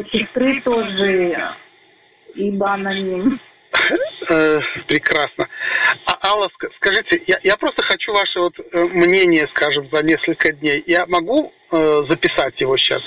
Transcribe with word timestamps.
у 0.00 0.04
сестры 0.16 0.60
тоже 0.62 1.36
ибо 2.34 2.72
аноним. 2.72 3.40
Э, 4.30 4.58
прекрасно. 4.88 5.48
А, 6.06 6.28
Алла, 6.28 6.48
скажите, 6.76 7.22
я, 7.26 7.38
я 7.42 7.56
просто 7.56 7.82
хочу 7.84 8.12
ваше 8.12 8.40
вот 8.40 8.54
э, 8.58 8.84
мнение, 8.84 9.46
скажем, 9.54 9.88
за 9.92 10.04
несколько 10.04 10.52
дней. 10.52 10.82
Я 10.86 11.06
могу 11.06 11.52
э, 11.70 12.02
записать 12.08 12.60
его 12.60 12.76
сейчас? 12.76 13.02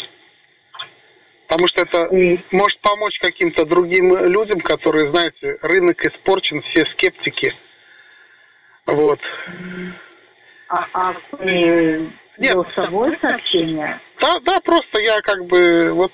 Потому 1.48 1.68
что 1.68 1.82
это 1.82 2.10
может 2.52 2.80
помочь 2.82 3.20
каким-то 3.20 3.66
другим 3.66 4.18
людям, 4.26 4.62
которые, 4.62 5.12
знаете, 5.12 5.58
рынок 5.62 6.04
испорчен, 6.06 6.62
все 6.64 6.84
скептики. 6.94 7.54
Вот. 8.86 9.20
А, 10.70 10.88
а 10.94 11.14
э, 11.40 12.08
Нет, 12.38 12.54
голосовое 12.54 13.18
сообщение? 13.22 14.02
Да, 14.20 14.40
да, 14.42 14.60
просто 14.62 15.02
я 15.02 15.22
как 15.22 15.46
бы 15.46 15.92
вот 15.92 16.12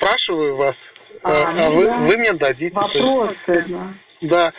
спрашиваю 0.00 0.56
вас, 0.56 0.76
а, 1.22 1.42
а 1.44 1.52
ну 1.52 1.74
вы, 1.76 1.86
да. 1.86 1.98
вы 1.98 2.16
мне 2.16 2.32
дадите. 2.32 2.74
Вопросы, 2.74 3.64
да. 3.68 3.94
Да. 4.22 4.52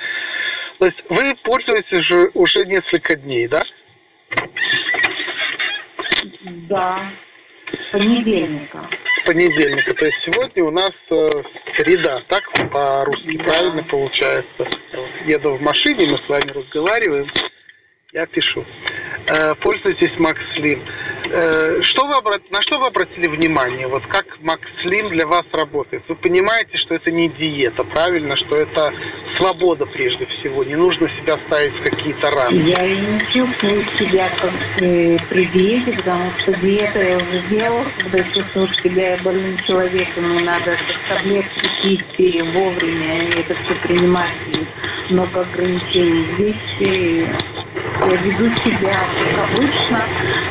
То 0.80 0.86
есть 0.86 1.04
вы 1.10 1.36
пользуетесь 1.44 2.06
же 2.06 2.32
уже 2.34 2.66
несколько 2.66 3.16
дней, 3.16 3.48
да? 3.48 3.64
Да. 6.70 7.12
С 7.72 7.92
понедельника. 7.92 8.90
С 9.20 9.26
понедельника. 9.26 9.94
То 9.94 10.06
есть 10.06 10.18
сегодня 10.26 10.64
у 10.64 10.72
нас 10.72 10.92
э, 11.10 11.30
среда, 11.78 12.22
так 12.28 12.44
по-русски 12.72 13.38
да. 13.38 13.44
правильно 13.44 13.84
получается? 13.84 14.68
Еду 15.26 15.56
в 15.56 15.62
машине, 15.62 16.08
мы 16.10 16.18
с 16.18 16.30
вами 16.30 16.52
разговариваем. 16.52 17.28
Я 18.14 18.26
пишу. 18.26 18.66
Э, 19.30 19.54
пользуйтесь 19.62 20.18
Макс 20.18 20.42
Слим. 20.56 20.82
Э, 20.82 21.11
что 21.82 22.08
вы 22.08 22.14
обрат... 22.16 22.42
На 22.52 22.62
что 22.62 22.80
вы 22.80 22.88
обратили 22.88 23.28
внимание? 23.28 23.88
Вот 23.88 24.06
как 24.08 24.26
Макс 24.42 24.64
Слим 24.82 25.10
для 25.10 25.26
вас 25.28 25.44
работает? 25.54 26.04
Вы 26.08 26.16
понимаете, 26.16 26.78
что 26.78 26.96
это 26.96 27.12
не 27.12 27.30
диета, 27.30 27.84
правильно? 27.84 28.36
Что 28.38 28.58
это 28.58 28.92
свобода 29.38 29.86
прежде 29.86 30.26
всего. 30.26 30.64
Не 30.64 30.76
нужно 30.76 31.08
себя 31.10 31.36
ставить 31.48 31.74
в 31.80 31.90
какие-то 31.90 32.32
рамки. 32.32 32.80
Я 32.80 32.88
не 32.88 33.20
чувствую 33.34 33.86
себя 33.98 34.26
как 34.38 34.84
э, 34.84 35.18
при 35.30 35.46
диете, 35.58 35.98
потому 35.98 36.32
что 36.40 36.54
диета 36.60 37.00
я 37.00 37.18
уже 37.18 37.48
сделала, 37.48 37.92
когда 38.00 38.24
чувствую 38.32 38.74
себя 38.84 39.18
больным 39.24 39.58
человеком, 39.68 40.30
мне 40.30 40.46
надо 40.46 40.78
таблетки 41.10 41.70
пить 41.82 42.06
и 42.18 42.42
вовремя, 42.58 43.28
и 43.28 43.40
это 43.40 43.56
все 43.56 43.76
принимать, 43.88 44.38
и 44.56 45.14
много 45.14 45.42
ограничений. 45.42 46.28
Здесь 46.36 46.92
э, 46.92 47.26
я 47.26 47.61
веду 48.10 48.56
себя 48.56 48.92
как 48.92 49.50
обычно, 49.50 50.00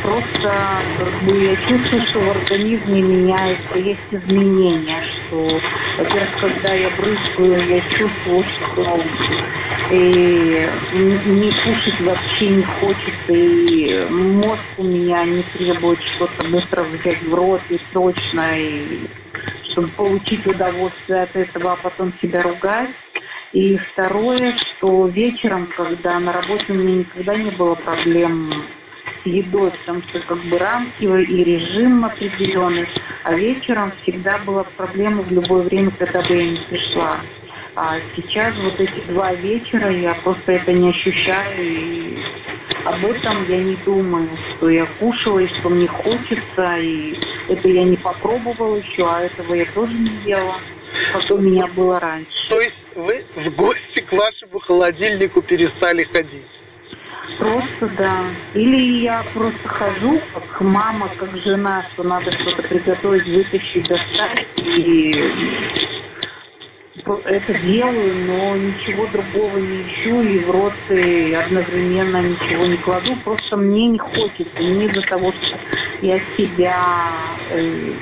просто 0.02 0.48
как 0.98 1.22
бы, 1.24 1.44
я 1.44 1.56
чувствую, 1.68 2.06
что 2.06 2.20
в 2.20 2.30
организме 2.30 3.02
меняется, 3.02 3.78
есть 3.78 4.00
изменения, 4.10 5.02
что, 5.02 5.46
во-первых, 5.98 6.40
когда 6.40 6.74
я 6.74 6.90
брызгаю, 6.90 7.68
я 7.68 7.80
чувствую, 7.90 8.44
что 8.44 9.04
и 9.90 9.96
не 9.96 11.50
кушать 11.50 12.00
вообще 12.00 12.48
не 12.50 12.62
хочется, 12.62 13.32
и 13.32 14.04
мозг 14.08 14.62
у 14.78 14.84
меня 14.84 15.24
не 15.24 15.42
требует 15.54 15.98
что-то 16.14 16.48
быстро 16.48 16.84
взять 16.84 17.22
в 17.22 17.34
рот 17.34 17.60
и 17.70 17.80
срочно, 17.92 18.56
и 18.56 19.08
чтобы 19.72 19.88
получить 19.88 20.46
удовольствие 20.46 21.22
от 21.22 21.34
этого, 21.34 21.72
а 21.72 21.76
потом 21.76 22.12
себя 22.20 22.42
ругать. 22.42 22.90
И 23.52 23.76
второе, 23.92 24.56
что 24.56 25.06
вечером, 25.08 25.68
когда 25.76 26.20
на 26.20 26.32
работе 26.32 26.66
у 26.68 26.74
меня 26.74 26.98
никогда 26.98 27.36
не 27.36 27.50
было 27.50 27.74
проблем 27.74 28.48
с 29.22 29.26
едой, 29.26 29.72
потому 29.72 30.02
что 30.02 30.20
как 30.20 30.38
бы 30.44 30.56
рамки 30.56 31.02
и 31.02 31.44
режим 31.44 32.04
определенный, 32.04 32.86
а 33.24 33.34
вечером 33.34 33.92
всегда 34.02 34.38
была 34.38 34.62
проблема 34.76 35.22
в 35.22 35.32
любое 35.32 35.64
время, 35.64 35.90
когда 35.98 36.20
бы 36.20 36.36
я 36.36 36.50
не 36.50 36.60
пришла. 36.68 37.20
А 37.74 37.98
сейчас 38.14 38.52
вот 38.56 38.78
эти 38.78 39.06
два 39.08 39.34
вечера 39.34 39.90
я 39.90 40.14
просто 40.22 40.52
это 40.52 40.72
не 40.72 40.90
ощущаю 40.90 41.66
и 41.66 42.18
об 42.84 43.04
этом 43.04 43.48
я 43.48 43.62
не 43.62 43.76
думаю, 43.84 44.28
что 44.56 44.70
я 44.70 44.86
кушала 44.98 45.40
и 45.40 45.58
что 45.58 45.68
мне 45.68 45.88
хочется, 45.88 46.76
и 46.78 47.18
это 47.48 47.68
я 47.68 47.84
не 47.84 47.96
попробовала 47.96 48.76
еще, 48.76 49.06
а 49.06 49.22
этого 49.22 49.54
я 49.54 49.66
тоже 49.72 49.92
не 49.92 50.24
делала, 50.24 50.60
как 51.12 51.38
у 51.38 51.38
меня 51.38 51.66
было 51.74 51.98
раньше. 52.00 52.30
То 52.48 52.58
есть 52.58 52.74
вы 53.00 53.24
в 53.36 53.56
гости 53.56 54.02
к 54.02 54.12
вашему 54.12 54.58
холодильнику 54.60 55.42
перестали 55.42 56.04
ходить? 56.12 56.46
Просто 57.38 57.88
да. 57.96 58.34
Или 58.54 59.02
я 59.02 59.24
просто 59.32 59.68
хожу, 59.68 60.20
как 60.34 60.60
мама, 60.60 61.10
как 61.18 61.36
жена, 61.38 61.86
что 61.92 62.02
надо 62.02 62.30
что-то 62.32 62.62
приготовить, 62.62 63.26
вытащить, 63.26 63.88
достать. 63.88 64.46
И 64.76 65.10
это 67.24 67.54
делаю, 67.60 68.26
но 68.26 68.56
ничего 68.56 69.06
другого 69.06 69.56
не 69.58 69.82
ищу 69.82 70.22
и 70.22 70.38
в 70.44 70.50
рот 70.50 70.74
и 70.90 71.32
одновременно 71.32 72.22
ничего 72.22 72.66
не 72.66 72.76
кладу. 72.78 73.16
Просто 73.24 73.56
мне 73.56 73.88
не 73.88 73.98
хочется, 73.98 74.58
не 74.58 74.86
из-за 74.86 75.02
того, 75.02 75.32
что 75.40 75.58
я 76.02 76.20
себя 76.36 76.76
э, 77.50 77.94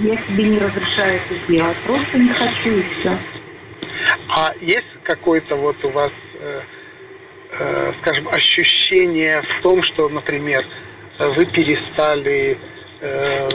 я 0.00 0.16
себе 0.26 0.44
не 0.44 0.58
разрешаю 0.58 1.20
это 1.20 1.46
делать. 1.48 1.76
Просто 1.86 2.18
не 2.18 2.28
хочу 2.30 2.72
и 2.72 3.00
все. 3.00 3.18
А 4.28 4.52
есть 4.60 4.86
какой-то 5.04 5.56
вот 5.56 5.76
у 5.84 5.90
вас, 5.90 6.12
э, 6.40 6.60
э, 7.52 7.92
скажем, 8.00 8.28
ощущение 8.28 9.40
в 9.42 9.62
том, 9.62 9.82
что, 9.82 10.08
например, 10.08 10.64
вы 11.18 11.46
перестали 11.46 12.58
э, 13.00 13.48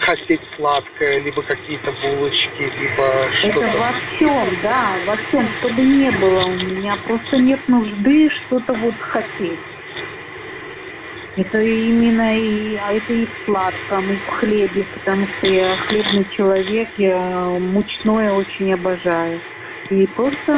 хотеть 0.00 0.40
сладкое, 0.56 1.20
либо 1.20 1.42
какие-то 1.42 1.92
булочки, 1.92 2.62
либо 2.78 3.34
что-то. 3.34 3.62
Это 3.62 3.78
во 3.78 3.92
всем, 3.92 4.62
да, 4.62 4.98
во 5.06 5.16
всем, 5.16 5.48
чтобы 5.60 5.82
не 5.82 6.10
было 6.12 6.42
у 6.46 6.52
меня. 6.52 6.96
Просто 7.06 7.38
нет 7.38 7.60
нужды 7.68 8.30
что-то 8.46 8.74
вот 8.74 8.94
хотеть. 9.00 9.75
Это 11.36 11.60
именно 11.60 12.34
и, 12.34 12.76
а 12.76 12.92
это 12.94 13.12
и 13.12 13.26
в 13.26 13.30
сладком, 13.44 14.10
и 14.10 14.16
в 14.16 14.26
хлебе, 14.38 14.86
потому 14.94 15.26
что 15.26 15.54
я 15.54 15.76
хлебный 15.86 16.26
человек, 16.34 16.88
я 16.96 17.18
мучное 17.60 18.32
очень 18.32 18.72
обожаю. 18.72 19.38
И 19.90 20.06
просто 20.08 20.52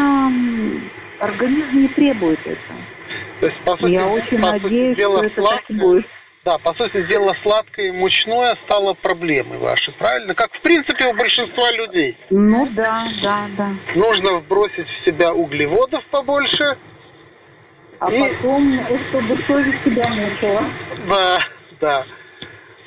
организм 1.19 1.81
не 1.81 1.89
требует 1.89 2.39
это. 2.47 2.75
То 3.41 3.47
есть, 3.47 3.61
по 3.65 3.73
сути, 3.73 3.91
я 3.91 4.07
очень 4.07 4.41
по 4.41 4.53
надеюсь, 4.53 4.97
сути 4.99 5.13
что 5.13 5.25
это 5.25 5.43
так 5.43 5.65
и 5.69 5.75
будет. 5.75 6.07
Да, 6.45 6.57
по 6.59 6.73
сути 6.75 7.03
дела, 7.09 7.33
сладкое 7.43 7.89
и 7.89 7.93
мучное 7.93 8.55
стало 8.65 8.95
проблемой 8.95 9.59
вашей, 9.59 9.93
правильно? 9.99 10.35
Как, 10.35 10.49
в 10.53 10.63
принципе, 10.63 11.07
у 11.07 11.17
большинства 11.17 11.71
людей. 11.73 12.17
Ну 12.31 12.67
да, 12.71 13.05
да, 13.23 13.49
да. 13.57 13.75
Нужно 13.97 14.39
вбросить 14.39 14.87
в 14.87 15.07
себя 15.07 15.33
углеводов 15.33 16.05
побольше. 16.11 16.79
А 18.01 18.13
и... 18.13 18.21
потом, 18.21 18.81
чтобы 19.09 19.43
совесть 19.47 19.85
себя 19.85 20.09
мучила. 20.09 20.65
Да, 21.09 21.39
да. 21.81 22.07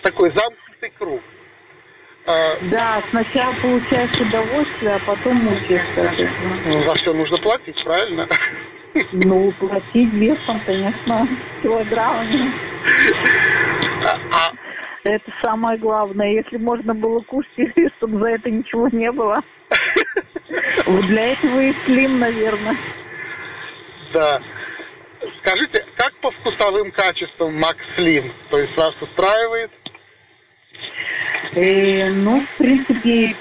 Такой 0.04 0.32
замкнутый 0.32 0.94
круг. 0.98 1.22
А... 2.28 2.58
Да, 2.70 3.04
сначала 3.12 3.54
получаешь 3.62 4.22
удовольствие, 4.22 4.94
а 4.94 5.00
потом 5.00 5.38
мучаешься. 5.38 6.30
Ну, 6.66 6.88
за 6.88 6.94
все 6.96 7.14
нужно 7.14 7.38
платить, 7.38 7.84
правильно? 7.84 8.28
Ну, 9.12 9.52
платить 9.54 10.14
весом, 10.14 10.62
конечно, 10.66 11.28
килограммами. 11.64 12.54
А... 14.04 14.52
Это 15.04 15.34
самое 15.42 15.80
главное. 15.80 16.32
Если 16.32 16.58
можно 16.58 16.94
было 16.94 17.22
кушать, 17.22 17.74
чтобы 17.98 18.20
за 18.20 18.28
это 18.30 18.52
ничего 18.52 18.88
не 18.90 19.12
было. 19.12 19.40
Для 21.08 21.28
этого 21.28 21.60
и 21.60 21.74
слим, 21.86 22.20
наверное. 22.20 22.78
Да. 24.14 24.42
Скажите, 25.44 25.84
как 25.98 26.14
по 26.22 26.32
вкусовым 26.32 26.92
качествам 26.92 27.56
Макс 27.56 27.80
Слим? 27.96 28.32
То 28.50 28.60
есть 28.60 28.78
вас 28.78 28.94
устраивает? 29.02 29.72
Э, 31.54 32.10
ну, 32.10 32.42
в 32.42 32.58
принципе, 32.58 33.36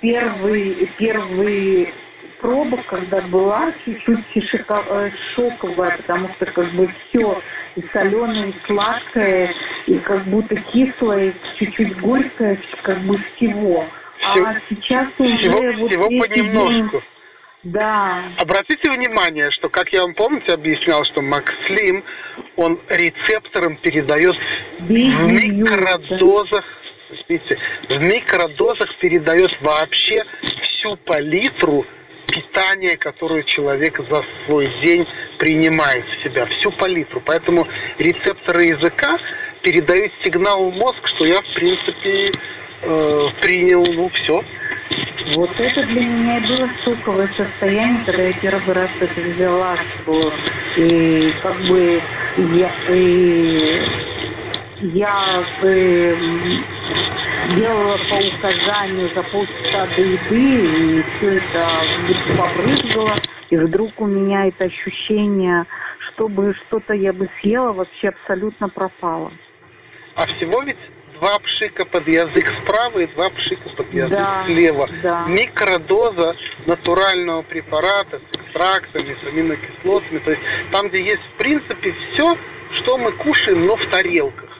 первый, 0.00 0.90
первый 0.98 1.94
проба, 2.40 2.82
когда 2.88 3.20
была, 3.22 3.72
чуть-чуть 3.84 4.54
э, 4.54 5.10
шоковая, 5.34 5.96
потому 5.98 6.28
что 6.34 6.46
как 6.46 6.72
бы 6.72 6.92
все 7.08 7.40
и 7.76 7.84
соленое, 7.92 8.50
и 8.50 8.54
сладкое, 8.66 9.54
и 9.86 9.98
как 10.00 10.24
будто 10.24 10.56
кислое, 10.56 11.34
чуть-чуть 11.58 12.00
горькое, 12.00 12.60
как 12.82 13.00
бы 13.02 13.16
всего. 13.36 13.86
А 14.24 14.54
сейчас 14.68 15.04
уже 15.18 15.36
всего, 15.36 15.58
вот 15.78 15.90
всего 15.90 16.08
понемножку. 16.08 16.98
День, 16.98 17.11
да. 17.64 18.32
Обратите 18.38 18.90
внимание, 18.90 19.50
что, 19.52 19.68
как 19.68 19.92
я 19.92 20.02
вам 20.02 20.14
помните, 20.14 20.52
объяснял, 20.52 21.04
что 21.04 21.22
Макслим, 21.22 22.04
он 22.56 22.80
рецептором 22.88 23.76
передает 23.76 24.34
в 24.80 24.90
микродозах, 24.90 26.64
видите, 27.28 27.58
в 27.88 27.96
микродозах 28.04 28.98
передает 29.00 29.50
вообще 29.60 30.24
всю 30.62 30.96
палитру 31.04 31.86
питание, 32.26 32.96
которое 32.96 33.44
человек 33.44 33.96
за 34.10 34.22
свой 34.46 34.66
день 34.84 35.06
принимает 35.38 36.04
в 36.04 36.22
себя, 36.24 36.46
всю 36.46 36.72
палитру. 36.72 37.22
Поэтому 37.24 37.66
рецепторы 37.98 38.64
языка 38.64 39.12
передают 39.62 40.10
сигнал 40.24 40.70
в 40.70 40.74
мозг, 40.74 40.98
что 41.14 41.26
я, 41.26 41.38
в 41.40 41.54
принципе, 41.54 42.26
э, 42.82 43.24
принял, 43.40 43.84
ну 43.84 44.08
все. 44.14 44.42
Вот 45.34 45.50
это 45.58 45.86
для 45.86 46.04
меня 46.04 46.40
было 46.40 46.68
шоковое 46.84 47.32
состояние, 47.34 48.04
когда 48.04 48.22
я 48.22 48.32
первый 48.40 48.74
раз 48.74 48.90
это 49.00 49.20
взяла, 49.20 49.74
что 49.76 50.20
и 50.76 51.32
как 51.42 51.56
бы 51.68 52.02
я, 52.58 52.70
и, 52.90 53.82
я 54.94 55.22
э, 55.62 56.16
делала 57.56 57.96
по 58.10 58.16
указанию 58.16 59.08
за 59.14 59.22
полчаса 59.22 59.86
до 59.86 60.02
еды, 60.02 60.98
и 60.98 61.02
все 61.02 61.38
это 61.38 61.68
побрызгало, 62.36 63.14
и 63.48 63.56
вдруг 63.56 64.00
у 64.00 64.06
меня 64.06 64.48
это 64.48 64.66
ощущение, 64.66 65.64
чтобы 66.12 66.54
что-то 66.66 66.92
я 66.92 67.12
бы 67.14 67.30
съела, 67.40 67.72
вообще 67.72 68.08
абсолютно 68.08 68.68
пропало. 68.68 69.32
А 70.14 70.26
всего 70.26 70.62
ведь 70.62 70.76
два 71.14 71.38
пшика 71.38 71.84
под 71.86 72.06
язык 72.08 72.44
справа 72.62 72.98
и 72.98 73.06
два 73.14 73.30
пшика 73.30 73.68
под 73.76 73.92
язык 73.92 74.12
да, 74.12 74.44
слева. 74.46 74.88
Да. 75.02 75.26
Микродоза 75.26 76.36
натурального 76.66 77.42
препарата 77.42 78.20
с 78.20 78.38
экстрактами, 78.38 79.16
с 79.22 79.26
аминокислотами. 79.26 80.18
То 80.20 80.30
есть 80.30 80.42
там, 80.72 80.88
где 80.88 81.02
есть 81.02 81.22
в 81.34 81.38
принципе 81.38 81.94
все, 82.12 82.34
что 82.74 82.98
мы 82.98 83.12
кушаем, 83.12 83.66
но 83.66 83.76
в 83.76 83.86
тарелках. 83.86 84.50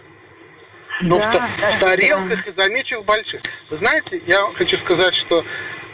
Но 1.03 1.19
да, 1.19 1.31
в, 1.31 1.33
да, 1.33 1.77
в 1.77 1.81
тарелках 1.81 2.45
да. 2.45 2.51
и 2.51 2.55
замечу 2.63 3.01
в 3.01 3.05
больших. 3.05 3.41
Вы 3.71 3.79
знаете, 3.79 4.23
я 4.27 4.41
хочу 4.55 4.77
сказать, 4.85 5.15
что 5.27 5.43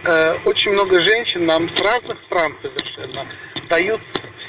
э, 0.04 0.38
очень 0.44 0.72
много 0.72 1.02
женщин 1.02 1.46
нам 1.46 1.74
с 1.74 1.80
разных 1.80 2.18
стран 2.26 2.54
совершенно 2.60 3.26
дают 3.68 4.00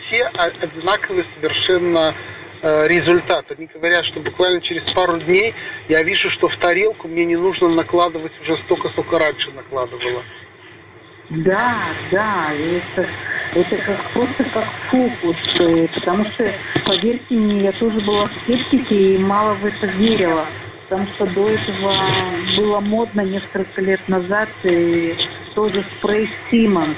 все 0.09 0.23
одинаковые 0.23 1.25
совершенно 1.35 2.15
результат. 2.61 3.45
Они 3.57 3.67
говорят, 3.73 4.05
что 4.05 4.19
буквально 4.19 4.61
через 4.61 4.91
пару 4.91 5.19
дней 5.19 5.53
я 5.87 6.03
вижу, 6.03 6.29
что 6.31 6.49
в 6.49 6.57
тарелку 6.57 7.07
мне 7.07 7.25
не 7.25 7.35
нужно 7.35 7.69
накладывать 7.69 8.33
уже 8.41 8.57
столько, 8.65 8.89
сколько 8.89 9.19
раньше 9.19 9.51
накладывала. 9.51 10.23
Да, 11.29 11.93
да, 12.11 12.51
это, 12.53 13.07
это 13.53 13.77
как 13.77 14.13
просто 14.13 14.43
как 14.45 14.65
фокус, 14.89 15.37
э, 15.59 15.87
потому 15.93 16.25
что, 16.31 16.51
поверьте 16.87 17.35
мне, 17.35 17.65
я 17.65 17.71
тоже 17.73 17.99
была 17.99 18.27
в 18.27 18.33
скептике 18.41 19.13
и 19.13 19.17
мало 19.19 19.53
в 19.53 19.65
это 19.65 19.85
верила, 19.85 20.47
потому 20.87 21.07
что 21.13 21.27
до 21.27 21.49
этого 21.49 21.91
было 22.57 22.79
модно 22.79 23.21
несколько 23.21 23.79
лет 23.79 24.01
назад 24.07 24.49
и 24.63 25.15
тоже 25.53 25.85
спрей 25.99 26.27
Симмонс, 26.49 26.97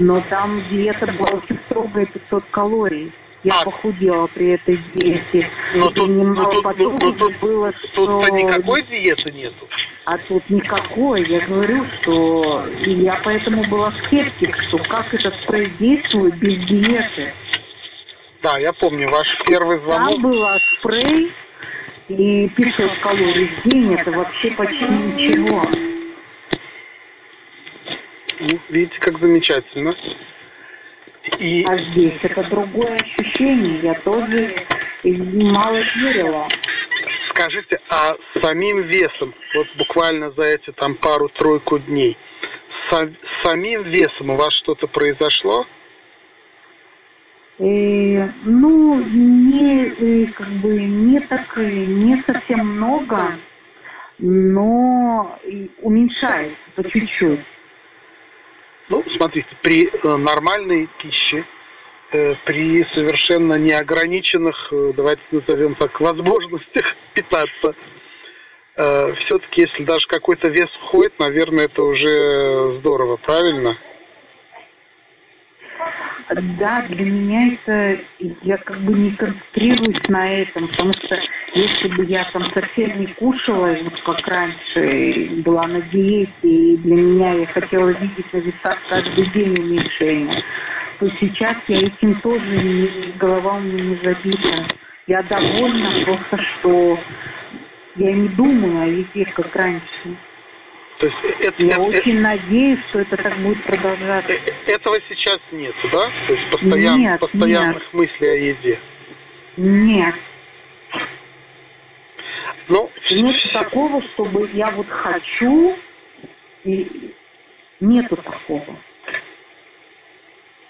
но 0.00 0.20
там 0.28 0.68
диета 0.68 1.06
была 1.06 1.38
очень 1.38 1.60
строгая, 1.66 2.06
500 2.06 2.44
калорий. 2.50 3.12
Я 3.44 3.54
а. 3.60 3.64
похудела 3.64 4.26
при 4.28 4.50
этой 4.52 4.78
диете. 4.94 5.50
Но 5.74 5.90
тут, 5.90 6.08
но 6.08 6.50
тут, 6.50 6.62
потом 6.62 6.92
но 6.94 7.12
тут, 7.12 7.40
было, 7.40 7.72
что... 7.72 8.20
тут 8.20 8.32
никакой 8.32 8.82
диеты 8.84 9.32
нету. 9.32 9.68
А 10.04 10.16
тут 10.18 10.48
никакой. 10.48 11.28
Я 11.28 11.46
говорю, 11.46 11.84
что 12.00 12.66
и 12.86 12.92
я 13.02 13.20
поэтому 13.24 13.62
была 13.64 13.92
скептик, 14.04 14.56
что 14.68 14.78
как 14.78 15.06
спрей 15.44 15.70
действует 15.80 16.36
без 16.36 16.54
диеты. 16.66 17.34
Да, 18.42 18.58
я 18.58 18.72
помню 18.72 19.08
ваш 19.10 19.26
первый 19.46 19.78
звонок. 19.80 20.12
Там 20.12 20.22
была 20.22 20.58
спрей 20.78 21.32
и 22.08 22.48
500 22.48 22.98
калорий 23.00 23.48
в 23.48 23.68
день. 23.68 23.94
Это 23.94 24.10
вообще 24.10 24.50
почти 24.52 24.84
ничего. 24.84 25.62
Ну, 28.40 28.58
видите, 28.70 28.98
как 29.00 29.18
замечательно. 29.20 29.94
И... 31.38 31.64
А 31.64 31.78
здесь 31.90 32.18
это 32.22 32.42
другое 32.50 32.96
ощущение. 32.96 33.80
Я 33.82 33.94
тоже 34.00 34.54
мало 35.04 35.78
верила. 35.96 36.48
Скажите, 37.30 37.80
а 37.88 38.12
самим 38.42 38.82
весом, 38.82 39.34
вот 39.54 39.66
буквально 39.78 40.30
за 40.32 40.42
эти 40.42 40.70
там 40.72 40.96
пару-тройку 40.96 41.78
дней, 41.78 42.16
с 42.90 43.08
самим 43.42 43.84
весом 43.84 44.30
у 44.30 44.36
вас 44.36 44.52
что-то 44.62 44.86
произошло? 44.86 45.64
И, 47.58 48.16
э, 48.16 48.28
ну, 48.44 49.00
не, 49.00 49.86
э, 49.86 50.32
как 50.32 50.48
бы, 50.60 50.72
не 50.72 51.20
так, 51.20 51.56
не 51.56 52.22
совсем 52.26 52.76
много, 52.76 53.38
но 54.18 55.38
уменьшается 55.80 56.58
по 56.74 56.84
чуть-чуть. 56.84 57.40
Ну, 58.92 59.02
смотрите, 59.16 59.48
при 59.62 59.86
э, 59.86 60.16
нормальной 60.18 60.86
пище, 61.00 61.46
э, 62.12 62.34
при 62.44 62.84
совершенно 62.92 63.54
неограниченных, 63.54 64.54
э, 64.70 64.92
давайте 64.94 65.22
назовем 65.30 65.74
так, 65.76 65.98
возможностях 65.98 66.84
питаться, 67.14 67.74
все-таки, 68.74 69.66
если 69.68 69.84
даже 69.84 70.06
какой-то 70.08 70.50
вес 70.50 70.70
входит, 70.86 71.18
наверное, 71.18 71.66
это 71.66 71.82
уже 71.82 72.78
здорово, 72.78 73.16
правильно? 73.18 73.76
Да, 76.30 76.86
для 76.88 77.04
меня 77.04 77.52
это, 77.52 78.02
я 78.18 78.56
как 78.56 78.80
бы 78.80 78.94
не 78.94 79.10
концентрируюсь 79.14 80.08
на 80.08 80.40
этом, 80.40 80.68
потому 80.68 80.92
что 80.94 81.18
если 81.54 81.88
бы 81.94 82.04
я 82.06 82.24
там 82.32 82.44
совсем 82.46 83.00
не 83.00 83.06
кушала, 83.14 83.76
вот 83.84 84.00
как 84.02 84.26
раньше, 84.26 85.42
была 85.42 85.66
на 85.66 85.82
диете, 85.82 86.30
и 86.42 86.76
для 86.78 86.96
меня 86.96 87.34
я 87.34 87.46
хотела 87.48 87.90
видеть 87.90 88.32
на 88.32 88.38
весах 88.38 88.78
каждый 88.88 89.26
день 89.32 89.54
уменьшение, 89.58 90.42
то 90.98 91.08
сейчас 91.20 91.54
я 91.68 91.76
этим 91.76 92.20
тоже, 92.20 92.46
не, 92.46 93.12
голова 93.18 93.56
у 93.56 93.60
меня 93.60 93.84
не 93.84 93.96
забита. 93.96 94.66
Я 95.06 95.22
довольна 95.24 95.90
просто, 96.04 96.38
что 96.38 96.98
я 97.96 98.12
не 98.12 98.28
думаю 98.28 98.82
о 98.82 98.86
еде, 98.86 99.30
как 99.34 99.54
раньше. 99.54 100.16
То 101.00 101.08
есть 101.08 101.18
это, 101.40 101.66
Я 101.66 101.72
это, 101.72 101.80
очень 101.82 102.18
это, 102.18 102.30
надеюсь, 102.30 102.78
что 102.90 103.00
это 103.00 103.16
так 103.16 103.36
будет 103.42 103.62
продолжаться. 103.64 104.32
Э, 104.32 104.38
э, 104.68 104.72
этого 104.72 104.96
сейчас 105.08 105.40
нет, 105.50 105.74
да? 105.92 106.04
То 106.28 106.34
есть 106.34 106.50
постоян, 106.50 106.98
нет, 106.98 107.20
постоянных 107.20 107.82
нет. 107.82 107.94
мыслей 107.94 108.28
о 108.28 108.36
еде. 108.36 108.80
Нет. 109.56 110.14
Ну, 112.68 112.90
нет 113.10 113.36
такого, 113.52 114.02
чтобы 114.14 114.50
я 114.52 114.70
вот 114.72 114.86
хочу, 114.88 115.76
и 116.64 117.14
нету 117.80 118.16
такого. 118.16 118.78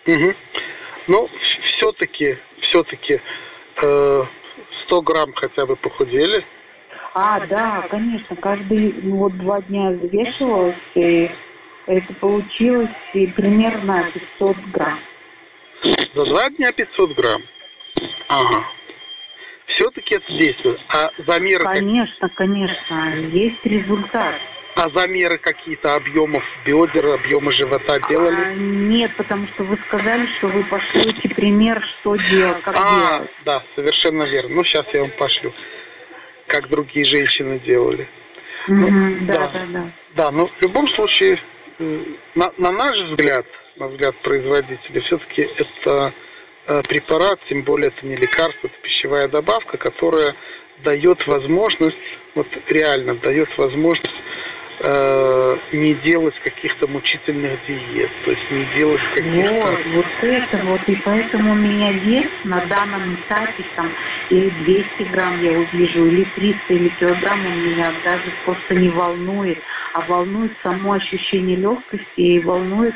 Угу. 0.07 0.35
Ну, 1.09 1.29
все-таки, 1.65 2.39
все-таки 2.61 3.21
э, 3.83 4.25
100 4.87 5.03
грамм 5.03 5.33
хотя 5.35 5.67
бы 5.67 5.77
похудели. 5.77 6.45
А, 7.15 7.47
да, 7.47 7.87
конечно, 7.91 8.37
каждый, 8.37 8.95
ну, 9.03 9.17
вот 9.17 9.37
два 9.39 9.61
дня 9.63 9.91
взвешивалась, 9.91 10.77
и 10.95 11.31
это 11.87 12.15
получилось 12.15 12.91
и 13.13 13.27
примерно 13.29 14.11
500 14.39 14.57
грамм. 14.73 14.99
За 16.15 16.25
два 16.25 16.49
дня 16.51 16.73
500 16.73 17.15
грамм? 17.17 17.43
Ага. 18.29 18.65
Все-таки 19.77 20.15
это 20.17 20.27
действует. 20.39 20.81
А 20.89 21.11
замеры... 21.27 21.65
Конечно, 21.65 22.29
конечно, 22.31 23.15
есть 23.33 23.65
результат. 23.65 24.35
А 24.75 24.89
замеры 24.95 25.39
какие-то 25.39 25.97
объемов 25.97 26.43
бедер, 26.65 27.15
объемы 27.15 27.53
живота 27.53 27.99
делали? 28.09 28.35
А, 28.35 28.55
нет, 28.55 29.15
потому 29.17 29.47
что 29.49 29.65
вы 29.65 29.79
сказали, 29.87 30.27
что 30.39 30.49
вы 30.49 30.65
пошлете 30.65 31.29
пример, 31.35 31.83
что 32.01 32.17
делать, 32.17 32.63
как 32.63 32.75
а, 32.79 33.15
делать. 33.15 33.31
Да, 33.45 33.63
совершенно 33.75 34.25
верно. 34.25 34.57
Ну, 34.57 34.65
сейчас 34.65 34.87
я 34.95 35.03
вам 35.03 35.11
пошлю 35.19 35.53
как 36.53 36.69
другие 36.69 37.05
женщины 37.05 37.59
делали. 37.61 38.09
Mm-hmm, 38.69 38.91
ну, 38.91 39.27
да, 39.27 39.35
да, 39.35 39.51
да, 39.53 39.67
да. 39.67 39.93
Да, 40.15 40.31
но 40.31 40.47
в 40.47 40.63
любом 40.63 40.87
случае, 40.95 41.41
на, 42.35 42.53
на 42.59 42.71
наш 42.71 42.93
взгляд, 43.11 43.47
на 43.77 43.89
взгляд 43.89 44.15
производителя, 44.23 45.01
все-таки 45.03 45.49
это 45.57 46.13
препарат, 46.67 47.41
тем 47.49 47.63
более 47.63 47.89
это 47.89 48.07
не 48.07 48.17
лекарство, 48.17 48.69
это 48.69 48.77
пищевая 48.83 49.29
добавка, 49.29 49.77
которая 49.79 50.35
дает 50.85 51.27
возможность, 51.27 51.97
вот 52.35 52.47
реально 52.69 53.15
дает 53.17 53.49
возможность 53.59 54.23
э, 54.81 55.57
не 55.73 55.95
делать 56.05 56.35
каких-то 56.45 56.89
мучительных 56.89 57.59
диет, 57.67 58.11
то 58.25 58.31
есть 58.31 58.51
не 58.51 58.79
делать 58.79 59.01
каких-то... 59.15 59.55
Вот, 59.55 59.87
вот 59.95 60.07
это 60.23 60.65
вот, 60.65 60.81
и 60.89 60.97
поэтому 60.97 61.53
у 61.53 61.57
меня 61.57 61.93
вес 61.93 62.31
на 62.45 62.65
данном 62.67 63.15
этапе 63.15 63.65
там 63.77 63.93
или 64.31 64.51
200 64.51 65.03
грамм 65.13 65.43
я 65.43 65.53
увижу, 65.53 66.07
или 66.07 66.25
300, 66.37 66.75
или 66.75 66.89
килограмм 67.01 67.47
у 67.47 67.51
меня 67.51 67.93
даже 68.05 68.33
просто 68.45 68.75
не 68.77 68.89
волнует, 68.89 69.59
а 69.95 70.01
волнует 70.03 70.53
само 70.65 70.95
ощущение 70.95 71.57
легкости 71.57 72.07
и 72.17 72.41
волнует 72.41 72.95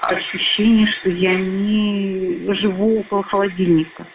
ощущение, 0.00 0.86
что 1.00 1.10
я 1.10 1.34
не 1.34 2.52
живу 2.54 3.00
около 3.00 3.22
холодильника. 3.24 4.06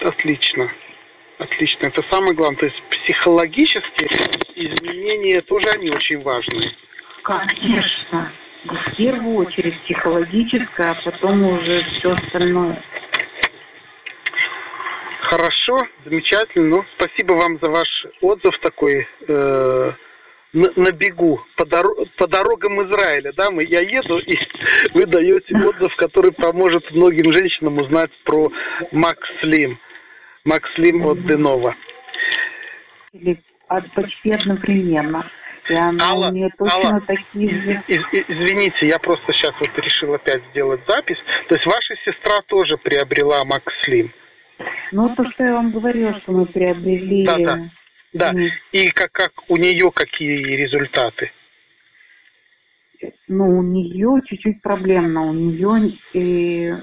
Отлично. 0.00 0.70
Отлично. 1.38 1.86
Это 1.86 2.02
самое 2.10 2.34
главное. 2.34 2.58
То 2.58 2.66
есть 2.66 2.82
психологические 2.90 4.08
изменения 4.54 5.40
тоже 5.42 5.68
они 5.74 5.90
очень 5.90 6.22
важны. 6.22 6.62
Конечно. 7.22 8.32
В 8.64 8.96
первую 8.96 9.46
очередь 9.46 9.80
психологическое, 9.82 10.90
а 10.90 11.10
потом 11.10 11.42
уже 11.44 11.82
все 11.82 12.10
остальное. 12.10 12.82
Хорошо, 15.22 15.76
замечательно. 16.04 16.76
Ну, 16.76 16.84
спасибо 16.96 17.32
вам 17.32 17.58
за 17.60 17.70
ваш 17.70 17.88
отзыв 18.20 18.58
такой 18.60 19.08
э, 19.28 19.92
на, 20.52 20.68
на 20.76 20.92
бегу 20.92 21.40
по, 21.56 21.64
дор 21.64 21.86
по 22.18 22.26
дорогам 22.26 22.82
Израиля. 22.86 23.32
Да, 23.36 23.50
мы, 23.50 23.64
я 23.64 23.80
еду, 23.80 24.18
и 24.18 24.36
вы 24.94 25.06
даете 25.06 25.56
отзыв, 25.56 25.94
который 25.96 26.32
поможет 26.32 26.90
многим 26.90 27.32
женщинам 27.32 27.76
узнать 27.78 28.10
про 28.24 28.48
Макс 28.92 29.20
Слим. 29.40 29.78
Макс 30.44 30.68
Слим 30.74 31.06
от 31.06 31.24
Денова. 31.26 31.74
Или 33.12 33.38
почти 33.68 34.32
одновременно. 34.32 35.30
И 35.70 35.74
она 35.74 36.10
Алла, 36.10 36.28
у 36.28 36.32
нее 36.32 36.50
точно 36.58 36.74
Алла, 36.74 37.00
такие 37.06 37.50
же. 37.50 37.82
Извините, 37.88 38.88
я 38.88 38.98
просто 38.98 39.32
сейчас 39.32 39.52
вот 39.60 39.78
решил 39.78 40.12
опять 40.12 40.42
сделать 40.50 40.80
запись. 40.88 41.18
То 41.48 41.54
есть 41.54 41.66
ваша 41.66 41.94
сестра 42.04 42.40
тоже 42.48 42.76
приобрела 42.78 43.44
Макс 43.44 43.72
Слим? 43.82 44.12
Ну, 44.90 45.14
то, 45.14 45.24
что 45.30 45.44
я 45.44 45.54
вам 45.54 45.70
говорила, 45.70 46.18
что 46.20 46.32
мы 46.32 46.46
приобрели... 46.46 47.24
Да, 47.24 47.36
да. 47.36 47.70
Да. 48.12 48.32
И 48.72 48.90
как, 48.90 49.12
как 49.12 49.32
у 49.48 49.56
нее 49.56 49.90
какие 49.94 50.56
результаты? 50.56 51.30
Ну, 53.28 53.58
у 53.58 53.62
нее 53.62 54.20
чуть-чуть 54.26 54.60
проблемно. 54.62 55.22
У 55.30 55.32
нее 55.32 55.98
э, 56.14 56.82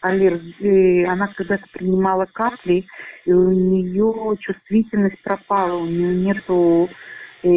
аллергия, 0.00 1.12
она 1.12 1.28
когда-то 1.28 1.64
принимала 1.72 2.26
капли, 2.26 2.86
и 3.24 3.32
у 3.32 3.50
нее 3.50 4.36
чувствительность 4.40 5.22
пропала, 5.22 5.76
у 5.76 5.86
нее 5.86 6.14
нету, 6.14 6.88
э, 7.42 7.48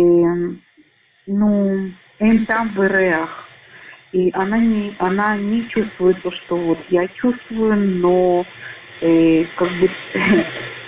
ну, 1.28 1.92
там 2.48 2.74
в 2.76 2.80
РЭАх. 2.80 3.50
И 4.12 4.30
она 4.34 4.60
не, 4.60 4.96
она 5.00 5.38
не 5.38 5.68
чувствует 5.70 6.22
то, 6.22 6.32
что 6.32 6.56
вот 6.56 6.80
я 6.90 7.08
чувствую, 7.08 7.76
но 7.76 8.46
э, 9.02 9.46
как 9.56 9.70
бы 9.80 9.90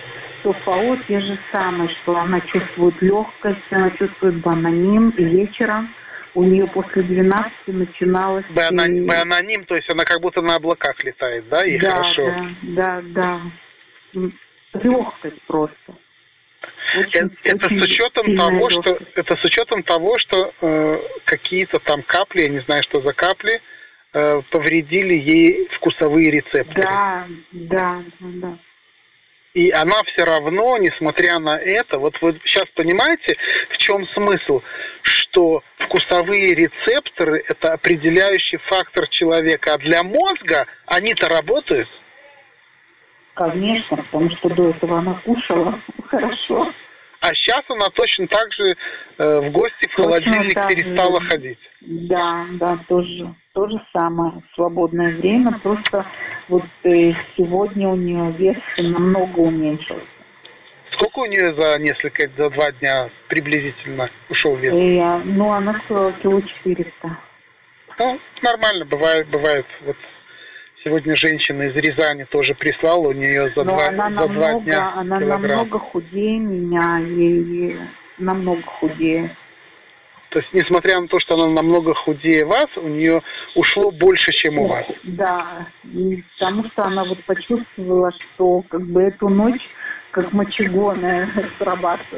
ФАО 0.53 0.97
те 1.07 1.19
же 1.19 1.37
самые, 1.51 1.89
что 2.01 2.17
она 2.17 2.39
чувствует 2.41 3.01
легкость, 3.01 3.71
она 3.71 3.91
чувствует 3.91 4.41
бананим, 4.41 5.09
и 5.11 5.23
вечером 5.23 5.93
у 6.35 6.43
нее 6.43 6.67
после 6.67 7.03
12 7.03 7.51
начиналось... 7.67 8.45
Б-аноним, 8.49 9.61
б 9.61 9.65
то 9.67 9.75
есть 9.75 9.89
она 9.91 10.03
как 10.03 10.21
будто 10.21 10.41
на 10.41 10.55
облаках 10.55 11.01
летает, 11.03 11.47
да, 11.49 11.61
и 11.65 11.79
да, 11.79 11.91
хорошо? 11.91 12.25
Да, 12.63 13.01
да, 13.01 13.41
да. 14.13 14.31
Легкость 14.73 15.41
просто. 15.47 15.95
Очень, 16.97 17.31
это, 17.43 17.67
очень 17.67 17.81
с 17.81 17.85
учетом 17.85 18.37
того, 18.37 18.69
легкость. 18.69 18.87
что 18.87 18.99
это 19.15 19.37
с 19.37 19.45
учетом 19.45 19.83
того, 19.83 20.17
что 20.19 20.51
э, 20.61 20.99
какие-то 21.25 21.79
там 21.79 22.01
капли, 22.03 22.41
я 22.41 22.49
не 22.49 22.59
знаю, 22.61 22.83
что 22.83 23.01
за 23.01 23.13
капли, 23.13 23.61
э, 24.13 24.41
повредили 24.51 25.13
ей 25.13 25.67
вкусовые 25.77 26.31
рецепторы. 26.31 26.81
Да, 26.81 27.27
да, 27.51 28.03
да. 28.19 28.59
И 29.55 29.71
она 29.71 29.95
все 30.03 30.25
равно, 30.25 30.77
несмотря 30.77 31.39
на 31.39 31.57
это, 31.57 31.97
вот 31.97 32.13
вы 32.21 32.37
сейчас 32.43 32.65
понимаете, 32.75 33.37
в 33.69 33.77
чем 33.77 34.05
смысл, 34.07 34.61
что 35.01 35.63
вкусовые 35.79 36.53
рецепторы– 36.53 37.41
это 37.47 37.71
определяющий 37.73 38.57
фактор 38.67 39.07
человека, 39.07 39.75
а 39.75 39.77
для 39.77 40.03
мозга 40.03 40.67
они-то 40.87 41.29
работают? 41.29 41.87
Конечно, 43.35 43.95
потому 43.95 44.29
что 44.31 44.49
до 44.49 44.71
этого 44.71 44.99
она 44.99 45.21
кушала 45.23 45.81
хорошо. 46.09 46.73
А 47.21 47.27
сейчас 47.33 47.63
она 47.69 47.87
точно 47.93 48.27
так 48.27 48.51
же 48.53 48.75
э, 49.17 49.39
в 49.41 49.51
гости 49.51 49.87
в 49.87 49.95
точно 49.95 50.03
холодильник 50.03 50.53
перестала 50.67 51.21
же. 51.21 51.29
ходить. 51.29 51.59
Да, 51.81 52.45
да, 52.53 52.79
тоже, 52.87 53.33
то 53.53 53.67
же 53.69 53.81
самое. 53.93 54.43
Свободное 54.55 55.15
время, 55.17 55.59
просто 55.59 56.05
вот 56.49 56.63
э, 56.83 57.13
сегодня 57.37 57.87
у 57.89 57.95
нее 57.95 58.31
вес 58.37 58.57
намного 58.77 59.39
уменьшился. 59.39 60.05
Сколько 60.91 61.19
у 61.19 61.25
нее 61.25 61.53
за 61.59 61.79
несколько, 61.79 62.29
за 62.37 62.49
два 62.51 62.71
дня 62.73 63.09
приблизительно 63.27 64.09
ушел 64.29 64.55
вес? 64.55 64.73
Э, 64.73 65.21
ну, 65.25 65.51
она 65.51 65.81
сказала 65.85 66.13
кило 66.13 66.41
четыреста. 66.41 67.17
Ну, 67.99 68.19
нормально, 68.41 68.85
бывает, 68.85 69.27
бывает. 69.29 69.65
Вот 69.85 69.95
сегодня 70.85 71.15
женщина 71.17 71.63
из 71.63 71.75
Рязани 71.75 72.25
тоже 72.25 72.53
прислала, 72.53 73.09
у 73.09 73.11
нее 73.11 73.51
за, 73.55 73.63
два, 73.63 73.87
она 73.87 74.09
за 74.09 74.27
намного, 74.27 74.33
два 74.33 74.59
дня 74.61 74.93
Она 74.95 75.19
килограмм. 75.19 75.41
намного 75.41 75.79
худее 75.79 76.39
меня, 76.39 76.99
и 76.99 77.75
намного 78.19 78.61
худее. 78.61 79.35
То 80.29 80.41
есть, 80.41 80.53
несмотря 80.53 80.99
на 80.99 81.07
то, 81.07 81.17
что 81.19 81.35
она 81.35 81.47
намного 81.47 81.93
худее 81.93 82.45
вас, 82.45 82.67
у 82.75 82.87
нее 82.87 83.21
ушло 83.55 83.89
больше, 83.91 84.31
чем 84.33 84.59
у 84.59 84.67
вас. 84.67 84.85
Да, 85.03 85.67
потому 86.39 86.65
что 86.69 86.83
она 86.83 87.05
вот 87.05 87.23
почувствовала, 87.23 88.11
что 88.11 88.61
как 88.69 88.81
бы 88.81 89.01
эту 89.01 89.29
ночь 89.29 89.61
как 90.11 90.31
мочегонная 90.33 91.29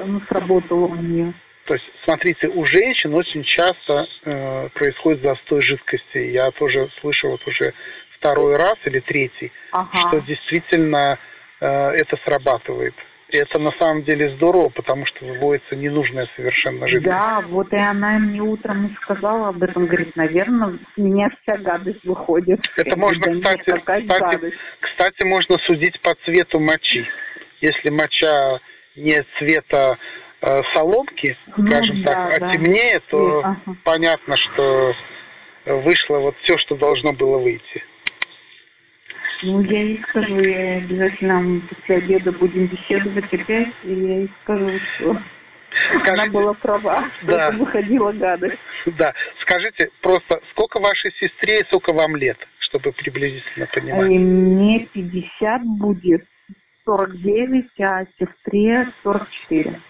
ну, 0.05 0.21
сработала 0.29 0.85
у 0.85 0.95
нее. 0.95 1.33
То 1.65 1.73
есть, 1.73 1.85
смотрите, 2.05 2.47
у 2.47 2.65
женщин 2.65 3.13
очень 3.13 3.43
часто 3.43 4.07
э, 4.23 4.69
происходит 4.69 5.21
застой 5.21 5.61
жидкости. 5.61 6.17
Я 6.31 6.49
тоже 6.51 6.89
слышал 7.01 7.31
вот 7.31 7.45
уже 7.45 7.73
второй 8.19 8.55
раз 8.55 8.75
или 8.85 8.99
третий, 8.99 9.51
ага. 9.71 9.89
что 9.95 10.19
действительно 10.21 11.19
э, 11.59 11.65
это 11.65 12.17
срабатывает. 12.25 12.93
И 13.29 13.37
это 13.37 13.59
на 13.59 13.71
самом 13.77 14.03
деле 14.03 14.33
здорово, 14.37 14.69
потому 14.69 15.05
что 15.05 15.25
выводится 15.25 15.75
ненужная 15.75 16.29
совершенно 16.37 16.87
жидкость. 16.87 17.13
Да, 17.13 17.41
вот 17.49 17.73
и 17.73 17.77
она 17.77 18.19
мне 18.19 18.39
утром 18.39 18.95
сказала 19.01 19.49
об 19.49 19.61
этом, 19.61 19.85
говорит, 19.85 20.15
наверное, 20.15 20.79
с 20.93 20.97
меня 20.97 21.27
вся 21.41 21.57
гадость 21.57 22.05
выходит. 22.05 22.61
Это 22.77 22.91
Я 22.91 22.95
можно, 22.95 23.33
кстати, 23.33 23.79
кстати, 23.81 24.53
кстати, 24.79 25.25
можно 25.25 25.57
судить 25.65 25.99
по 26.01 26.15
цвету 26.23 26.61
мочи. 26.61 27.05
Если 27.59 27.89
моча 27.89 28.59
не 28.95 29.19
цвета 29.37 29.97
э, 30.41 30.61
соломки, 30.73 31.37
ну, 31.57 31.67
скажем 31.67 32.03
да, 32.03 32.13
так, 32.13 32.33
а 32.33 32.39
да. 32.39 32.51
темнее, 32.51 33.01
то 33.09 33.39
ага. 33.39 33.75
понятно, 33.83 34.37
что 34.37 34.93
вышло 35.65 36.19
вот 36.19 36.35
все, 36.43 36.57
что 36.59 36.75
должно 36.75 37.11
было 37.11 37.39
выйти. 37.39 37.83
Ну, 39.43 39.61
я 39.61 39.83
ей 39.83 40.03
скажу, 40.09 40.39
я 40.39 40.77
обязательно 40.77 41.61
после 41.69 41.97
обеда 41.97 42.31
будем 42.31 42.67
беседовать 42.67 43.31
опять, 43.31 43.73
и 43.83 43.93
я 43.93 44.17
ей 44.19 44.31
скажу, 44.43 44.71
что 44.95 45.17
Скажите, 45.79 46.11
она 46.11 46.25
была 46.31 46.53
права, 46.53 47.11
да. 47.23 47.51
выходила 47.51 48.11
гадость. 48.11 48.57
Да, 48.85 49.13
скажите, 49.41 49.89
просто 50.01 50.39
сколько 50.51 50.79
вашей 50.79 51.11
сестре 51.19 51.59
и 51.59 51.65
сколько 51.65 51.93
вам 51.93 52.15
лет, 52.15 52.37
чтобы 52.59 52.91
приблизительно 52.93 53.67
понимать? 53.67 54.09
Мне 54.09 54.87
50 54.93 55.61
будет, 55.77 56.25
49, 56.85 57.65
а 57.81 58.05
сестре 58.17 58.91
44. 59.03 59.81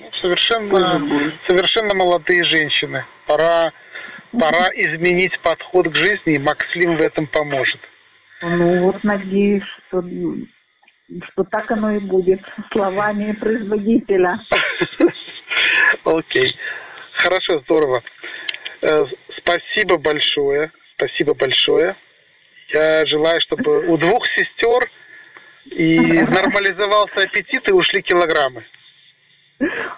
Ну, 0.00 0.10
совершенно, 0.20 1.32
совершенно 1.46 1.94
молодые 1.94 2.42
женщины. 2.44 3.04
Пора, 3.26 3.72
пора 4.32 4.68
изменить 4.74 5.38
подход 5.42 5.88
к 5.92 5.94
жизни, 5.94 6.34
и 6.34 6.40
Макслим 6.40 6.96
в 6.96 7.00
этом 7.00 7.26
поможет. 7.28 7.80
Ну 8.46 8.84
вот 8.84 9.02
надеюсь, 9.04 9.62
что, 9.88 10.02
что 11.30 11.44
так 11.44 11.70
оно 11.70 11.92
и 11.92 11.98
будет, 12.00 12.40
словами 12.72 13.32
производителя. 13.32 14.38
Окей. 16.04 16.48
Хорошо, 17.14 17.60
здорово. 17.60 18.02
Э, 18.82 19.04
спасибо 19.38 19.96
большое. 19.98 20.70
Спасибо 20.96 21.34
большое. 21.34 21.96
Я 22.74 23.06
желаю, 23.06 23.40
чтобы 23.40 23.86
у 23.86 23.96
двух 23.96 24.26
сестер 24.26 24.90
и 25.66 25.98
нормализовался 25.98 27.22
аппетит 27.22 27.70
и 27.70 27.72
ушли 27.72 28.02
килограммы. 28.02 28.64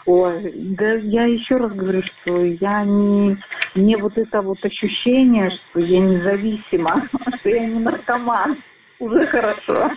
Ой, 0.07 0.53
да 0.55 0.95
я 0.95 1.25
еще 1.25 1.57
раз 1.57 1.73
говорю, 1.73 2.03
что 2.03 2.45
я 2.45 2.85
не, 2.85 3.37
не 3.75 3.97
вот 3.97 4.17
это 4.17 4.41
вот 4.43 4.65
ощущение, 4.65 5.51
что 5.51 5.81
я 5.81 5.99
независима, 6.01 7.09
что 7.41 7.49
я 7.49 7.67
не 7.67 7.81
наркоман, 7.81 8.63
уже 8.99 9.27
хорошо. 9.27 9.91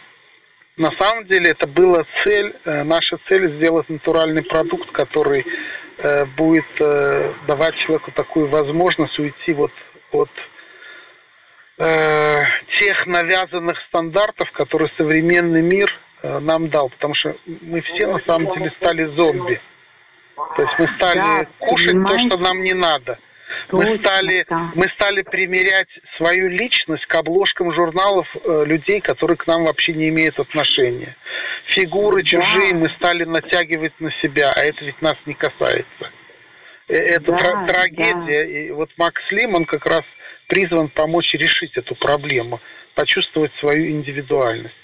На 0.80 0.92
самом 0.98 1.26
деле 1.26 1.52
это 1.52 1.68
была 1.68 2.06
цель, 2.24 2.56
э, 2.64 2.84
наша 2.84 3.20
цель 3.28 3.58
сделать 3.58 3.90
натуральный 3.90 4.44
продукт, 4.44 4.90
который 4.92 5.46
э, 5.98 6.26
будет 6.38 6.66
э, 6.80 7.34
давать 7.48 7.76
человеку 7.80 8.12
такую 8.14 8.48
возможность 8.48 9.20
уйти 9.20 9.54
вот 9.54 9.72
от 10.12 10.30
тех 11.78 13.06
навязанных 13.06 13.78
стандартов, 13.88 14.52
которые 14.52 14.92
современный 14.98 15.62
мир 15.62 15.88
нам 16.24 16.70
дал, 16.70 16.90
потому 16.90 17.16
что 17.16 17.36
мы 17.46 17.82
все 17.82 18.08
на 18.08 18.20
самом 18.28 18.54
деле 18.54 18.72
стали 18.82 19.06
зомби. 19.16 19.62
То 20.56 20.64
есть 20.64 20.74
мы 20.80 20.88
стали 20.98 21.20
да, 21.20 21.48
кушать 21.60 21.92
понимаете? 21.92 22.30
то, 22.30 22.30
что 22.30 22.44
нам 22.44 22.64
не 22.64 22.74
надо. 22.74 23.20
Точно, 23.70 23.92
мы 23.92 24.06
стали, 24.06 24.46
да. 24.50 24.72
мы 24.76 24.84
стали 24.96 25.22
примерять 25.22 25.90
свою 26.18 26.50
личность 26.50 27.06
к 27.06 27.16
обложкам 27.16 27.74
журналов 27.74 28.28
э, 28.36 28.66
людей, 28.66 29.00
которые 29.02 29.38
к 29.38 29.46
нам 29.48 29.66
вообще 29.66 29.94
не 29.94 30.10
имеют 30.10 30.40
отношения. 30.40 31.16
Фигуры 31.68 32.24
да. 32.24 32.26
чужие 32.26 32.74
мы 32.76 32.90
стали 32.98 33.26
натягивать 33.26 34.00
на 34.00 34.12
себя, 34.22 34.52
а 34.56 34.62
это 34.62 34.84
ведь 34.86 35.02
нас 35.02 35.16
не 35.26 35.34
касается. 35.34 36.12
Э, 36.88 36.94
это 36.96 37.32
да, 37.32 37.38
тр- 37.38 37.68
трагедия. 37.68 38.44
Да. 38.44 38.46
И 38.46 38.72
вот 38.72 38.90
Макс 38.98 39.22
Лим, 39.32 39.56
он 39.56 39.66
как 39.66 39.86
раз 39.86 40.02
призван 40.48 40.90
помочь 40.90 41.34
решить 41.34 41.76
эту 41.78 41.96
проблему, 41.96 42.60
почувствовать 42.96 43.52
свою 43.60 43.92
индивидуальность. 43.92 44.76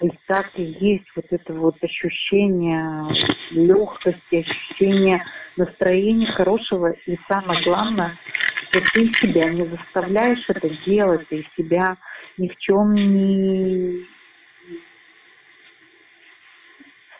И 0.00 0.10
так 0.28 0.50
и 0.54 0.62
есть 0.62 1.06
вот 1.16 1.24
это 1.30 1.54
вот 1.54 1.74
ощущение 1.82 3.04
легкости, 3.50 4.46
ощущение 4.46 5.24
настроения 5.56 6.30
хорошего. 6.32 6.92
И 7.06 7.18
самое 7.28 7.62
главное, 7.64 8.16
что 8.70 8.80
ты 8.92 9.12
себя 9.14 9.50
не 9.50 9.66
заставляешь 9.66 10.44
это 10.48 10.70
делать, 10.86 11.26
и 11.30 11.44
себя 11.56 11.96
ни 12.36 12.46
в 12.46 12.56
чем 12.58 12.94
не, 12.94 14.06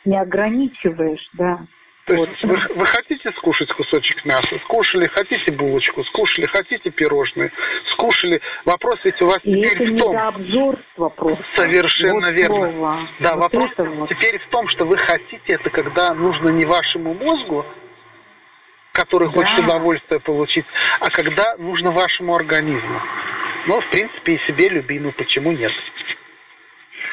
не 0.04 0.16
ограничиваешь, 0.16 1.28
да. 1.32 1.66
То 2.08 2.16
вот. 2.16 2.30
есть 2.30 2.42
вы, 2.42 2.56
вы 2.74 2.86
хотите 2.86 3.30
скушать 3.36 3.70
кусочек 3.74 4.24
мяса, 4.24 4.58
скушали, 4.64 5.06
хотите 5.08 5.52
булочку, 5.52 6.02
скушали, 6.04 6.46
хотите 6.46 6.90
пирожные, 6.90 7.52
скушали. 7.92 8.40
Вопрос 8.64 8.96
ведь 9.04 9.20
у 9.20 9.26
вас 9.26 9.38
И 9.42 9.54
теперь 9.54 9.82
это 9.82 9.92
в 9.92 9.98
том... 9.98 10.12
не 10.12 10.22
обжорство 10.22 11.08
просто. 11.10 11.44
Совершенно 11.56 12.28
вот 12.28 12.30
верно. 12.30 12.72
Слово. 12.72 13.08
Да, 13.20 13.34
вот 13.34 13.42
вопрос 13.42 13.70
вот. 13.76 14.08
теперь 14.08 14.38
в 14.38 14.48
том, 14.48 14.68
что 14.68 14.86
вы 14.86 14.96
хотите 14.96 15.42
это, 15.48 15.68
когда 15.68 16.14
нужно 16.14 16.48
не 16.48 16.64
вашему 16.64 17.12
мозгу, 17.12 17.66
который 18.92 19.28
да. 19.28 19.34
хочет 19.34 19.58
удовольствие 19.58 20.20
получить, 20.20 20.64
а 21.00 21.10
когда 21.10 21.56
нужно 21.58 21.92
вашему 21.92 22.34
организму. 22.34 23.02
Ну, 23.66 23.80
в 23.82 23.90
принципе, 23.90 24.36
и 24.36 24.48
себе 24.48 24.70
любимый, 24.70 25.12
почему 25.12 25.52
нет? 25.52 25.72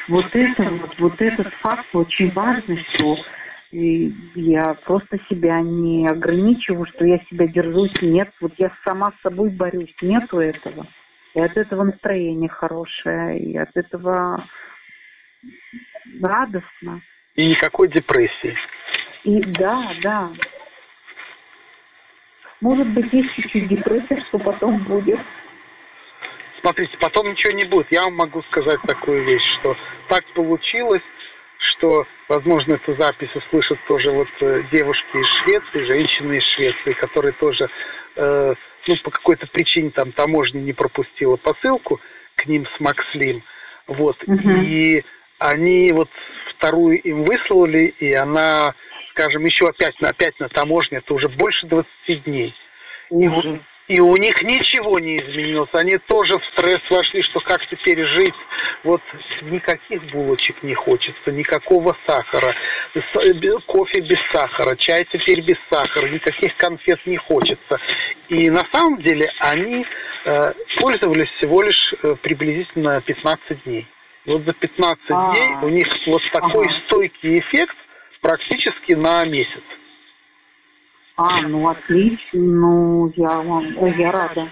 Вот 0.08 0.26
это 0.34 0.64
вот, 0.64 1.00
вот 1.00 1.22
этот 1.22 1.54
факт 1.56 1.88
очень 1.94 2.32
важный, 2.32 2.86
что 2.94 3.18
я 3.72 4.74
просто 4.86 5.18
себя 5.30 5.62
не 5.62 6.08
ограничиваю, 6.08 6.86
что 6.86 7.06
я 7.06 7.20
себя 7.30 7.48
держусь. 7.48 7.94
Нет, 8.02 8.30
вот 8.42 8.54
я 8.58 8.72
сама 8.86 9.12
с 9.12 9.22
собой 9.22 9.50
борюсь. 9.50 9.94
Нету 10.02 10.40
этого. 10.40 10.88
И 11.34 11.40
от 11.40 11.56
этого 11.58 11.84
настроение 11.84 12.50
хорошее, 12.50 13.40
и 13.40 13.58
от 13.58 13.76
этого 13.76 14.48
радостно. 16.22 17.02
И 17.36 17.46
никакой 17.46 17.90
депрессии. 17.90 18.56
И 19.24 19.42
да, 19.42 19.94
да. 20.02 20.32
Может 22.62 22.88
быть, 22.94 23.12
есть 23.12 23.34
чуть-чуть 23.36 23.68
депрессия, 23.68 24.24
что 24.28 24.40
потом 24.40 24.84
будет. 24.86 25.20
Смотрите, 26.62 26.98
потом 27.00 27.30
ничего 27.30 27.54
не 27.54 27.68
будет. 27.68 27.92
Я 27.92 28.04
вам 28.04 28.16
могу 28.16 28.42
сказать 28.44 28.80
такую 28.88 29.24
вещь, 29.26 29.46
что 29.60 29.76
так 30.10 30.24
получилось, 30.34 31.04
что, 31.58 32.06
возможно, 32.30 32.76
эту 32.76 32.96
запись 32.96 33.36
услышат 33.36 33.80
тоже 33.88 34.12
вот 34.12 34.28
э, 34.42 34.64
девушки 34.72 35.18
из 35.18 35.28
Швеции, 35.28 35.94
женщины 35.94 36.38
из 36.38 36.44
Швеции, 36.54 36.94
которые 36.94 37.34
тоже, 37.34 37.70
э, 38.16 38.54
ну, 38.88 38.96
по 39.04 39.12
какой-то 39.12 39.48
причине 39.48 39.90
там 39.92 40.12
таможня 40.12 40.60
не 40.60 40.74
пропустила 40.74 41.38
посылку 41.38 42.00
к 42.36 42.46
ним 42.46 42.66
с 42.66 42.80
Макслим, 42.80 43.44
вот, 43.88 44.18
Угу. 44.28 44.50
и 44.50 45.04
они 45.40 45.92
вот 45.92 46.10
вторую 46.58 47.02
им 47.02 47.24
выслали, 47.24 47.94
и 48.00 48.14
она, 48.14 48.74
скажем, 49.12 49.44
еще 49.44 49.68
опять 49.68 50.00
на, 50.02 50.10
опять 50.10 50.40
на 50.40 50.50
таможне, 50.50 51.00
это 51.00 51.14
уже 51.14 51.28
больше 51.30 51.68
20 51.68 52.24
дней. 52.24 52.54
И 53.12 53.28
вот. 53.28 53.46
И 53.88 54.00
у 54.00 54.16
них 54.18 54.42
ничего 54.42 55.00
не 55.00 55.18
изменилось. 55.18 55.70
Они 55.74 55.98
тоже 56.08 56.34
в 56.34 56.46
стресс 56.54 56.82
вошли, 56.90 57.22
что 57.24 57.40
как 57.42 57.62
теперь 57.70 58.04
жить. 58.06 58.34
Вот 58.84 59.02
никаких 59.42 60.04
булочек 60.12 60.62
не 60.64 60.74
хочется, 60.74 61.32
никакого 61.32 61.96
сахара, 62.06 62.56
кофе 63.66 64.02
без 64.02 64.20
сахара, 64.32 64.76
чай 64.76 65.06
теперь 65.12 65.42
без 65.42 65.58
сахара, 65.70 66.08
никаких 66.10 66.56
конфет 66.58 67.00
не 67.06 67.18
хочется. 67.18 67.80
И 68.30 68.50
на 68.50 68.64
самом 68.72 69.02
деле 69.02 69.28
они 69.40 69.86
э, 70.26 70.54
пользовались 70.80 71.30
всего 71.38 71.62
лишь 71.62 71.94
э, 72.04 72.16
приблизительно 72.22 73.02
15 73.02 73.64
дней. 73.64 73.88
Вот 74.26 74.44
за 74.46 74.54
15 74.54 75.00
А. 75.10 75.32
дней 75.34 75.56
у 75.62 75.70
них 75.70 75.88
вот 76.08 76.22
такой 76.32 76.66
Ага. 76.68 76.76
стойкий 76.86 77.40
эффект 77.40 77.76
практически 78.22 78.94
на 78.94 79.24
месяц. 79.26 79.64
А, 81.18 81.42
ну 81.48 81.70
отлично, 81.70 82.40
ну 82.40 83.14
я 83.16 83.38
вам, 83.42 83.64
я 83.98 84.12
рада. 84.12 84.50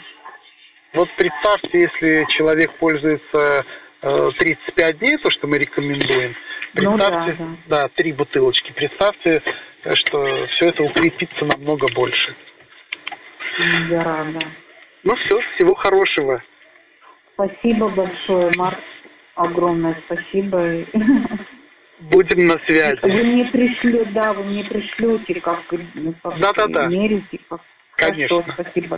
Вот 0.94 1.10
представьте, 1.18 1.70
если 1.80 2.26
человек 2.30 2.72
пользуется 2.78 3.66
э, 4.02 4.30
35 4.38 5.00
дней, 5.00 5.18
то, 5.18 5.30
что 5.32 5.48
мы 5.48 5.58
рекомендуем, 5.58 6.36
Ну 6.76 6.96
представьте, 6.98 7.38
да, 7.68 7.84
да, 7.84 7.88
три 7.96 8.14
бутылочки, 8.14 8.72
представьте, 8.72 9.42
э, 9.84 9.96
что 9.96 10.48
все 10.48 10.70
это 10.70 10.84
укрепится 10.84 11.46
намного 11.46 11.88
больше. 11.94 12.36
Я 13.90 14.04
рада. 14.04 14.40
Ну 15.04 15.16
все, 15.16 15.42
всего 15.56 15.76
хорошего. 15.76 16.42
Спасибо 17.34 17.90
большое, 17.90 18.52
Марк. 18.56 18.80
Огромное 19.36 20.02
спасибо. 20.06 20.86
Будем 22.12 22.48
на 22.48 22.58
связи. 22.66 23.00
Вы 23.02 23.24
мне 23.24 23.46
пришлете, 23.46 24.12
да, 24.12 24.34
вы 24.34 24.44
мне 24.44 24.64
пришлете, 24.66 25.40
как, 25.40 25.64
ну, 25.94 26.14
как 26.22 26.38
Да-да-да. 26.40 26.88
мерите, 26.88 27.40
как. 27.50 27.62
Конечно. 27.96 28.42
Хорошо, 28.42 28.54
спасибо. 28.62 28.98